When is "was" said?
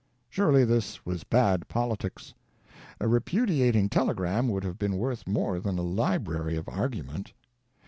1.05-1.23